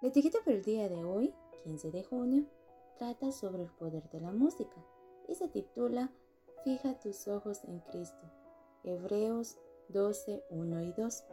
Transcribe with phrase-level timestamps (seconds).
[0.00, 2.44] La etiqueta para el día de hoy, 15 de junio,
[2.98, 4.76] trata sobre el poder de la música
[5.26, 6.12] y se titula
[6.62, 8.30] Fija tus ojos en Cristo.
[8.84, 9.58] Hebreos
[9.88, 11.24] 12, 1 y 2.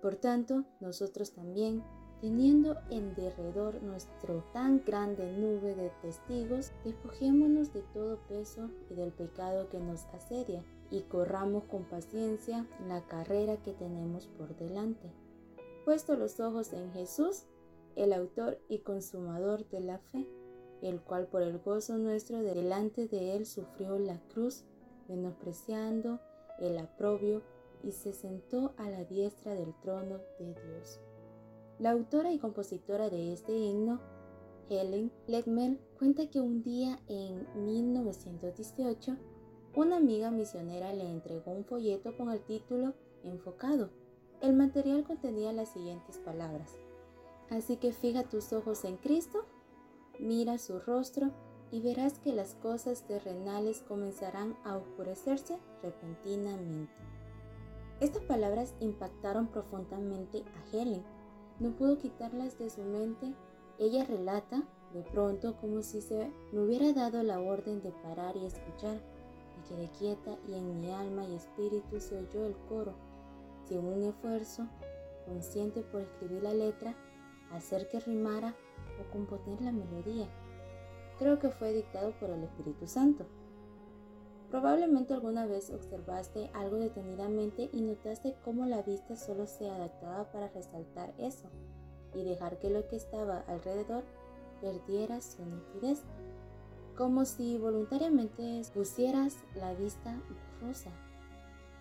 [0.00, 1.84] Por tanto, nosotros también,
[2.22, 9.12] teniendo en derredor nuestro tan grande nube de testigos, despojémonos de todo peso y del
[9.12, 15.12] pecado que nos asedia y corramos con paciencia la carrera que tenemos por delante.
[15.84, 17.44] Puesto los ojos en Jesús,
[17.96, 20.28] el autor y consumador de la fe,
[20.82, 24.64] el cual por el gozo nuestro delante de él sufrió la cruz,
[25.08, 26.20] menospreciando
[26.60, 27.42] el aprobio
[27.82, 31.00] y se sentó a la diestra del trono de Dios.
[31.78, 34.00] La autora y compositora de este himno,
[34.68, 39.16] Helen Ledmel, cuenta que un día en 1918,
[39.74, 43.90] una amiga misionera le entregó un folleto con el título Enfocado.
[44.40, 46.74] El material contenía las siguientes palabras.
[47.50, 49.44] Así que fija tus ojos en Cristo,
[50.18, 51.30] mira su rostro
[51.70, 56.92] y verás que las cosas terrenales comenzarán a oscurecerse repentinamente.
[58.00, 61.02] Estas palabras impactaron profundamente a Helen.
[61.58, 63.32] No pudo quitarlas de su mente.
[63.78, 68.44] Ella relata, de pronto, como si se me hubiera dado la orden de parar y
[68.44, 69.00] escuchar.
[69.56, 72.94] Me quedé quieta y en mi alma y espíritu se oyó el coro.
[73.64, 74.66] Sin un esfuerzo,
[75.24, 76.94] consciente por escribir la letra,
[77.52, 78.54] hacer que rimara
[79.00, 80.28] o componer la melodía.
[81.18, 83.26] Creo que fue dictado por el Espíritu Santo.
[84.50, 90.48] Probablemente alguna vez observaste algo detenidamente y notaste cómo la vista solo se adaptaba para
[90.48, 91.48] resaltar eso
[92.14, 94.04] y dejar que lo que estaba alrededor
[94.60, 96.02] perdiera su nitidez,
[96.96, 100.16] como si voluntariamente pusieras la vista
[100.62, 100.90] rosa.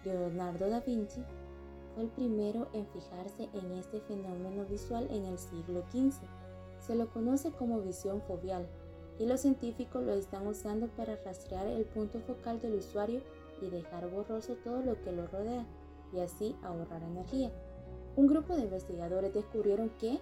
[0.03, 1.23] Leonardo da Vinci
[1.95, 6.21] fue el primero en fijarse en este fenómeno visual en el siglo XV.
[6.79, 8.67] Se lo conoce como visión fobial
[9.17, 13.21] y los científicos lo están usando para rastrear el punto focal del usuario
[13.61, 15.65] y dejar borroso todo lo que lo rodea
[16.14, 17.52] y así ahorrar energía.
[18.15, 20.20] Un grupo de investigadores descubrieron que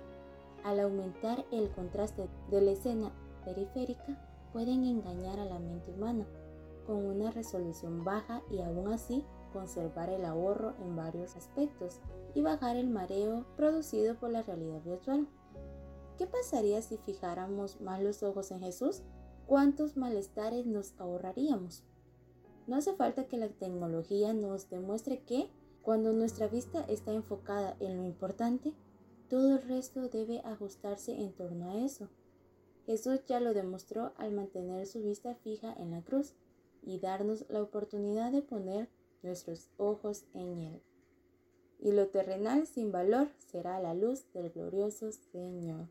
[0.63, 3.11] al aumentar el contraste de la escena
[3.43, 4.17] periférica
[4.53, 6.25] pueden engañar a la mente humana
[6.85, 12.01] con una resolución baja y aún así conservar el ahorro en varios aspectos
[12.35, 15.27] y bajar el mareo producido por la realidad virtual.
[16.17, 19.03] ¿Qué pasaría si fijáramos más los ojos en Jesús?
[19.47, 21.83] ¿Cuántos malestares nos ahorraríamos?
[22.67, 25.49] No hace falta que la tecnología nos demuestre que
[25.81, 28.73] cuando nuestra vista está enfocada en lo importante,
[29.29, 32.09] todo el resto debe ajustarse en torno a eso.
[32.85, 36.35] Jesús ya lo demostró al mantener su vista fija en la cruz
[36.81, 38.89] y darnos la oportunidad de poner
[39.23, 40.81] nuestros ojos en Él.
[41.79, 45.87] Y lo terrenal sin valor será la luz del glorioso Señor.